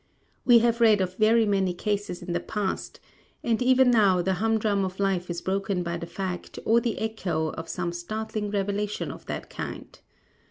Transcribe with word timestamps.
We 0.45 0.57
have 0.65 0.81
read 0.81 0.99
of 0.99 1.13
very 1.17 1.45
many 1.45 1.75
cases 1.75 2.23
in 2.23 2.33
the 2.33 2.39
past; 2.39 2.99
and 3.43 3.61
even 3.61 3.91
now 3.91 4.23
the 4.23 4.33
hum 4.41 4.57
drum 4.57 4.83
of 4.83 4.99
life 4.99 5.29
is 5.29 5.41
broken 5.43 5.83
by 5.83 5.97
the 5.97 6.07
fact 6.07 6.57
or 6.65 6.81
the 6.81 6.97
echo 6.97 7.49
of 7.51 7.69
some 7.69 7.93
startling 7.93 8.49
revelation 8.49 9.11
of 9.11 9.27
the 9.27 9.41
kind. 9.41 9.99